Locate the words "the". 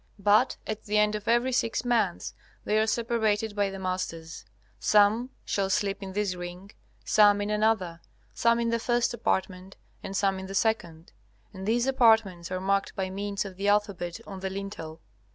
0.85-0.97, 3.69-3.77, 8.71-8.79, 10.47-10.55, 13.57-13.67, 14.39-14.49